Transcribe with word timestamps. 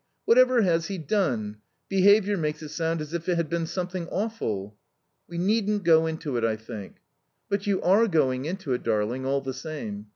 whatever 0.25 0.63
has 0.63 0.87
he 0.87 0.97
done? 0.97 1.57
'Behaviour' 1.87 2.35
makes 2.35 2.63
it 2.63 2.69
sound 2.69 3.01
as 3.01 3.13
if 3.13 3.29
it 3.29 3.35
had 3.35 3.47
been 3.49 3.67
something 3.67 4.07
awful." 4.07 4.75
"We 5.29 5.37
needn't 5.37 5.83
go 5.83 6.07
into 6.07 6.37
it, 6.37 6.43
I 6.43 6.55
think." 6.55 6.95
"But 7.49 7.67
you 7.67 7.79
are 7.83 8.07
going 8.07 8.45
into 8.45 8.73
it, 8.73 8.81
darling, 8.81 9.27
all 9.27 9.41
the 9.41 9.53
time. 9.53 10.07